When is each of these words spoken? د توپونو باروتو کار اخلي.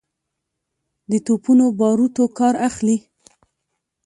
د 1.11 1.13
توپونو 1.25 1.65
باروتو 1.79 2.23
کار 2.37 2.53
اخلي. 2.67 2.97